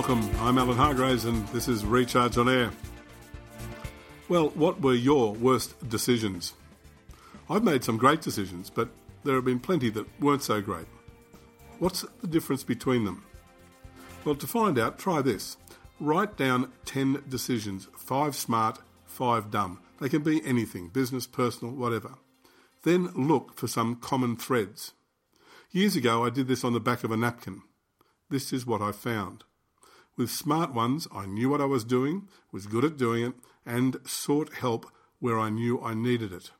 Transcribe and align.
Welcome. 0.00 0.30
I'm 0.40 0.56
Alan 0.56 0.78
Hargraves, 0.78 1.26
and 1.26 1.46
this 1.48 1.68
is 1.68 1.84
Recharge 1.84 2.38
on 2.38 2.48
Air. 2.48 2.70
Well, 4.30 4.48
what 4.54 4.80
were 4.80 4.94
your 4.94 5.34
worst 5.34 5.90
decisions? 5.90 6.54
I've 7.50 7.64
made 7.64 7.84
some 7.84 7.98
great 7.98 8.22
decisions, 8.22 8.70
but 8.70 8.88
there 9.24 9.34
have 9.34 9.44
been 9.44 9.60
plenty 9.60 9.90
that 9.90 10.06
weren't 10.18 10.42
so 10.42 10.62
great. 10.62 10.86
What's 11.80 12.06
the 12.22 12.28
difference 12.28 12.64
between 12.64 13.04
them? 13.04 13.26
Well, 14.24 14.36
to 14.36 14.46
find 14.46 14.78
out, 14.78 14.98
try 14.98 15.20
this. 15.20 15.58
Write 16.00 16.34
down 16.38 16.72
10 16.86 17.24
decisions, 17.28 17.86
5 17.94 18.34
smart, 18.34 18.78
5 19.04 19.50
dumb. 19.50 19.80
They 20.00 20.08
can 20.08 20.22
be 20.22 20.42
anything 20.46 20.88
business, 20.88 21.26
personal, 21.26 21.74
whatever. 21.74 22.14
Then 22.84 23.08
look 23.08 23.54
for 23.54 23.68
some 23.68 23.96
common 23.96 24.36
threads. 24.36 24.94
Years 25.72 25.94
ago, 25.94 26.24
I 26.24 26.30
did 26.30 26.48
this 26.48 26.64
on 26.64 26.72
the 26.72 26.80
back 26.80 27.04
of 27.04 27.10
a 27.10 27.18
napkin. 27.18 27.60
This 28.30 28.50
is 28.50 28.64
what 28.64 28.80
I 28.80 28.92
found. 28.92 29.44
With 30.20 30.30
smart 30.30 30.74
ones, 30.74 31.08
I 31.14 31.24
knew 31.24 31.48
what 31.48 31.62
I 31.62 31.64
was 31.64 31.82
doing, 31.82 32.28
was 32.52 32.66
good 32.66 32.84
at 32.84 32.98
doing 32.98 33.24
it, 33.24 33.32
and 33.64 33.96
sought 34.04 34.52
help 34.52 34.84
where 35.18 35.38
I 35.38 35.48
knew 35.48 35.80
I 35.80 35.94
needed 35.94 36.30
it. 36.30 36.50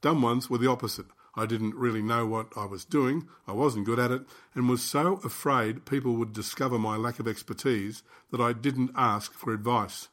Dumb 0.00 0.20
ones 0.20 0.50
were 0.50 0.58
the 0.58 0.68
opposite. 0.68 1.06
I 1.36 1.46
didn't 1.46 1.76
really 1.76 2.02
know 2.02 2.26
what 2.26 2.48
I 2.56 2.64
was 2.64 2.84
doing, 2.84 3.28
I 3.46 3.52
wasn't 3.52 3.86
good 3.86 4.00
at 4.00 4.10
it, 4.10 4.22
and 4.52 4.68
was 4.68 4.82
so 4.82 5.20
afraid 5.22 5.86
people 5.86 6.16
would 6.16 6.32
discover 6.32 6.76
my 6.76 6.96
lack 6.96 7.20
of 7.20 7.28
expertise 7.28 8.02
that 8.32 8.40
I 8.40 8.52
didn't 8.52 8.90
ask 8.96 9.32
for 9.32 9.54
advice. 9.54 10.08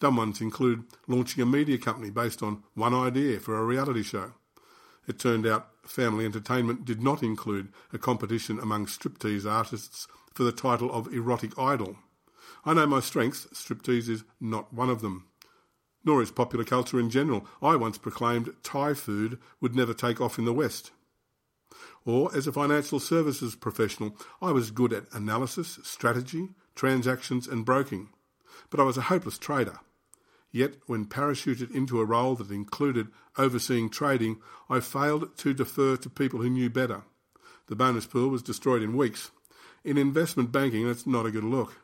Dumb 0.00 0.16
ones 0.16 0.40
include 0.40 0.86
launching 1.06 1.40
a 1.40 1.46
media 1.46 1.78
company 1.78 2.10
based 2.10 2.42
on 2.42 2.64
one 2.74 2.94
idea 2.94 3.38
for 3.38 3.56
a 3.56 3.64
reality 3.64 4.02
show. 4.02 4.32
It 5.06 5.20
turned 5.20 5.46
out 5.46 5.68
family 5.86 6.24
entertainment 6.24 6.84
did 6.84 7.02
not 7.02 7.22
include 7.22 7.72
a 7.92 7.98
competition 7.98 8.58
among 8.58 8.86
striptease 8.86 9.50
artists 9.50 10.06
for 10.32 10.42
the 10.42 10.52
title 10.52 10.92
of 10.92 11.12
erotic 11.12 11.58
idol. 11.58 11.96
I 12.64 12.74
know 12.74 12.86
my 12.86 13.00
strengths, 13.00 13.46
striptease 13.52 14.08
is 14.08 14.24
not 14.40 14.72
one 14.72 14.90
of 14.90 15.00
them. 15.00 15.26
Nor 16.04 16.22
is 16.22 16.30
popular 16.30 16.64
culture 16.64 17.00
in 17.00 17.10
general. 17.10 17.46
I 17.62 17.76
once 17.76 17.98
proclaimed 17.98 18.54
Thai 18.62 18.94
food 18.94 19.38
would 19.60 19.74
never 19.74 19.94
take 19.94 20.20
off 20.20 20.38
in 20.38 20.44
the 20.44 20.52
West. 20.52 20.90
Or, 22.04 22.34
as 22.36 22.46
a 22.46 22.52
financial 22.52 23.00
services 23.00 23.54
professional, 23.54 24.16
I 24.42 24.52
was 24.52 24.70
good 24.70 24.92
at 24.92 25.12
analysis, 25.12 25.78
strategy, 25.82 26.50
transactions, 26.74 27.46
and 27.48 27.64
broking. 27.64 28.10
But 28.68 28.80
I 28.80 28.82
was 28.82 28.98
a 28.98 29.02
hopeless 29.02 29.38
trader. 29.38 29.80
Yet, 30.54 30.74
when 30.86 31.06
parachuted 31.06 31.74
into 31.74 32.00
a 32.00 32.04
role 32.04 32.36
that 32.36 32.52
included 32.52 33.08
overseeing 33.36 33.90
trading, 33.90 34.40
I 34.70 34.78
failed 34.78 35.36
to 35.38 35.52
defer 35.52 35.96
to 35.96 36.08
people 36.08 36.42
who 36.42 36.48
knew 36.48 36.70
better. 36.70 37.02
The 37.66 37.74
bonus 37.74 38.06
pool 38.06 38.28
was 38.28 38.40
destroyed 38.40 38.80
in 38.80 38.96
weeks. 38.96 39.32
In 39.82 39.98
investment 39.98 40.52
banking, 40.52 40.86
that's 40.86 41.08
not 41.08 41.26
a 41.26 41.32
good 41.32 41.42
look. 41.42 41.74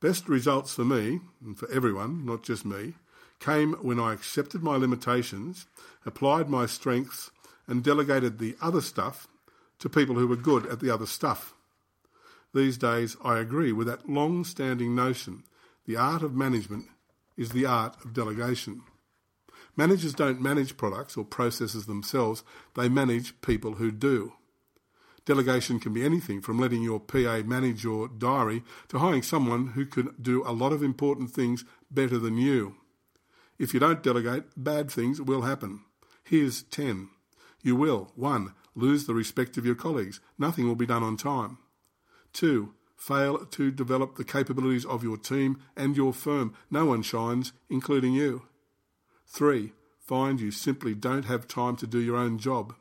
Best 0.00 0.28
results 0.28 0.74
for 0.74 0.84
me, 0.84 1.18
and 1.44 1.58
for 1.58 1.68
everyone, 1.68 2.24
not 2.24 2.44
just 2.44 2.64
me, 2.64 2.94
came 3.40 3.72
when 3.82 3.98
I 3.98 4.12
accepted 4.12 4.62
my 4.62 4.76
limitations, 4.76 5.66
applied 6.04 6.48
my 6.48 6.66
strengths, 6.66 7.32
and 7.66 7.82
delegated 7.82 8.38
the 8.38 8.54
other 8.62 8.80
stuff 8.80 9.26
to 9.80 9.88
people 9.88 10.14
who 10.14 10.28
were 10.28 10.36
good 10.36 10.66
at 10.66 10.78
the 10.78 10.90
other 10.90 11.06
stuff. 11.06 11.52
These 12.54 12.78
days, 12.78 13.16
I 13.24 13.40
agree 13.40 13.72
with 13.72 13.88
that 13.88 14.08
long 14.08 14.44
standing 14.44 14.94
notion 14.94 15.42
the 15.84 15.96
art 15.96 16.22
of 16.22 16.32
management 16.32 16.86
is 17.36 17.50
the 17.50 17.66
art 17.66 17.96
of 18.04 18.12
delegation. 18.12 18.82
Managers 19.76 20.14
don't 20.14 20.40
manage 20.40 20.76
products 20.76 21.16
or 21.16 21.24
processes 21.24 21.86
themselves, 21.86 22.42
they 22.74 22.88
manage 22.88 23.40
people 23.42 23.74
who 23.74 23.90
do. 23.90 24.32
Delegation 25.26 25.80
can 25.80 25.92
be 25.92 26.04
anything 26.04 26.40
from 26.40 26.58
letting 26.58 26.82
your 26.82 27.00
PA 27.00 27.42
manage 27.44 27.82
your 27.82 28.08
diary 28.08 28.62
to 28.88 29.00
hiring 29.00 29.22
someone 29.22 29.68
who 29.68 29.84
can 29.84 30.14
do 30.22 30.42
a 30.46 30.52
lot 30.52 30.72
of 30.72 30.82
important 30.82 31.30
things 31.30 31.64
better 31.90 32.18
than 32.18 32.38
you. 32.38 32.76
If 33.58 33.74
you 33.74 33.80
don't 33.80 34.02
delegate, 34.02 34.44
bad 34.56 34.90
things 34.90 35.20
will 35.20 35.42
happen. 35.42 35.80
Here's 36.22 36.62
10. 36.62 37.08
You 37.62 37.74
will 37.74 38.12
1. 38.14 38.52
Lose 38.74 39.06
the 39.06 39.14
respect 39.14 39.56
of 39.56 39.66
your 39.66 39.74
colleagues. 39.74 40.20
Nothing 40.38 40.68
will 40.68 40.76
be 40.76 40.86
done 40.86 41.02
on 41.02 41.16
time. 41.16 41.58
2. 42.32 42.72
Fail 42.96 43.44
to 43.44 43.70
develop 43.70 44.16
the 44.16 44.24
capabilities 44.24 44.84
of 44.84 45.02
your 45.02 45.16
team 45.16 45.58
and 45.76 45.96
your 45.96 46.12
firm. 46.12 46.54
No 46.70 46.86
one 46.86 47.02
shines, 47.02 47.52
including 47.68 48.14
you. 48.14 48.42
3. 49.26 49.72
Find 50.00 50.40
you 50.40 50.50
simply 50.50 50.94
don't 50.94 51.24
have 51.24 51.48
time 51.48 51.76
to 51.76 51.86
do 51.86 51.98
your 51.98 52.16
own 52.16 52.38
job. 52.38 52.74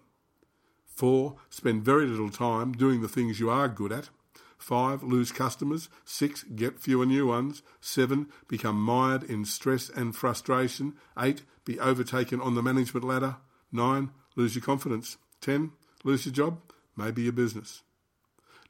Four, 0.85 1.35
spend 1.49 1.83
very 1.83 2.05
little 2.05 2.29
time 2.29 2.71
doing 2.71 3.01
the 3.01 3.09
things 3.09 3.39
you 3.39 3.49
are 3.49 3.67
good 3.67 3.91
at. 3.91 4.09
Five, 4.57 5.03
lose 5.03 5.31
customers. 5.31 5.89
Six, 6.05 6.43
get 6.43 6.79
fewer 6.79 7.05
new 7.05 7.27
ones. 7.27 7.61
Seven, 7.81 8.27
become 8.47 8.79
mired 8.79 9.23
in 9.23 9.43
stress 9.43 9.89
and 9.89 10.15
frustration. 10.15 10.93
Eight, 11.19 11.43
be 11.65 11.79
overtaken 11.79 12.39
on 12.39 12.55
the 12.55 12.63
management 12.63 13.05
ladder. 13.05 13.37
Nine, 13.71 14.11
lose 14.35 14.55
your 14.55 14.63
confidence. 14.63 15.17
Ten, 15.41 15.73
lose 16.03 16.25
your 16.25 16.33
job, 16.33 16.59
maybe 16.95 17.23
your 17.23 17.33
business. 17.33 17.81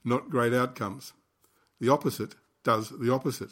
Not 0.04 0.30
great 0.30 0.54
outcomes. 0.54 1.14
The 1.80 1.90
opposite 1.90 2.36
does 2.64 2.90
the 2.90 3.14
opposite. 3.14 3.52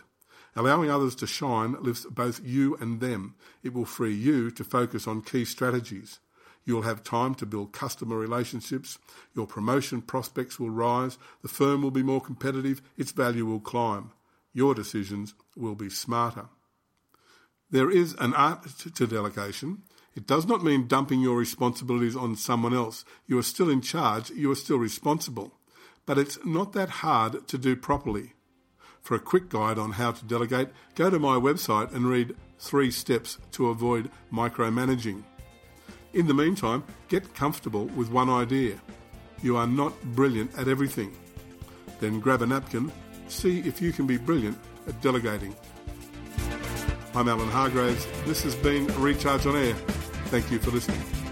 Allowing 0.56 0.89
others 0.89 1.16
to 1.16 1.28
shine 1.28 1.75
lifts 1.81 2.06
both 2.06 2.41
you 2.44 2.75
and 2.79 3.00
them. 3.00 3.35
It 3.63 3.73
will 3.73 3.85
free 3.85 4.13
you 4.13 4.51
to 4.51 4.63
focus 4.63 5.07
on 5.07 5.22
key 5.22 5.45
strategies. 5.45 6.19
You'll 6.66 6.84
have 6.84 7.03
time 7.03 7.35
to 7.35 7.45
build 7.45 7.73
customer 7.73 8.17
relationships. 8.17 8.97
Your 9.35 9.47
promotion 9.47 10.01
prospects 10.01 10.59
will 10.59 10.69
rise. 10.69 11.17
The 11.41 11.50
firm 11.50 11.81
will 11.81 11.91
be 11.91 12.03
more 12.03 12.22
competitive. 12.22 12.81
Its 12.97 13.11
value 13.11 13.45
will 13.45 13.59
climb. 13.59 14.11
Your 14.53 14.73
decisions 14.73 15.34
will 15.57 15.75
be 15.75 15.90
smarter. 15.90 16.45
There 17.72 17.90
is 17.90 18.16
an 18.19 18.34
art 18.35 18.66
to 18.95 19.07
delegation. 19.07 19.81
It 20.16 20.28
does 20.28 20.45
not 20.45 20.63
mean 20.63 20.88
dumping 20.88 21.22
your 21.22 21.38
responsibilities 21.38 22.16
on 22.16 22.35
someone 22.35 22.73
else. 22.73 23.03
You 23.25 23.40
are 23.40 23.44
still 23.44 23.69
in 23.69 23.81
charge. 23.81 24.29
You 24.29 24.51
are 24.51 24.55
still 24.55 24.78
responsible. 24.78 25.53
But 26.06 26.18
it's 26.18 26.38
not 26.46 26.74
that 26.74 26.90
hard 26.90 27.47
to 27.47 27.58
do 27.58 27.75
properly. 27.75 28.34
For 29.02 29.16
a 29.16 29.19
quick 29.19 29.50
guide 29.50 29.78
on 29.78 29.94
how 29.94 30.12
to 30.12 30.25
delegate, 30.25 30.69
go 30.96 31.09
to 31.09 31.19
my 31.19 31.36
website 31.36 31.94
and 31.94 32.08
read 32.08 32.36
Three 32.59 32.91
Steps 32.91 33.38
to 33.52 33.68
Avoid 33.68 34.09
Micromanaging. 34.31 35.24
In 36.14 36.28
the 36.28 36.34
meantime, 36.34 36.84
get 37.08 37.34
comfortable 37.34 37.86
with 37.88 38.12
one 38.12 38.30
idea. 38.30 38.80
You 39.41 39.58
are 39.58 39.68
not 39.68 40.02
brilliant 40.16 40.58
at 40.58 40.68
everything. 40.68 41.16
Then 42.00 42.20
grab 42.20 42.41
a 42.41 42.47
napkin, 42.47 42.91
see 43.28 43.59
if 43.59 43.81
you 43.81 43.91
can 43.91 44.08
be 44.08 44.18
brilliant 44.18 44.58
at 44.88 45.02
delegating. 45.02 45.56
I'm 47.16 47.30
Alan 47.30 47.50
Hargraves. 47.50 48.08
This 48.25 48.41
has 48.44 48.56
been 48.56 48.88
Recharge 49.00 49.46
on 49.46 49.56
Air. 49.56 49.74
Thank 50.28 50.52
you 50.52 50.59
for 50.59 50.72
listening. 50.72 51.22